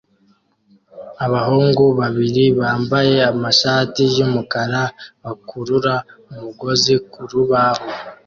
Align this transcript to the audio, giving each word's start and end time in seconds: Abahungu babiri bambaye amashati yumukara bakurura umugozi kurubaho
Abahungu 1.25 1.83
babiri 1.99 2.43
bambaye 2.59 3.15
amashati 3.31 4.01
yumukara 4.17 4.81
bakurura 5.23 5.93
umugozi 6.31 6.93
kurubaho 7.11 7.83